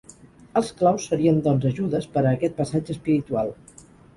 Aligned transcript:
Els 0.61 0.71
claus 0.79 1.05
serien 1.11 1.37
doncs 1.49 1.69
ajudes 1.73 2.09
per 2.17 2.25
a 2.25 2.33
aquest 2.33 2.59
passatge 2.63 2.99
espiritual. 2.99 3.57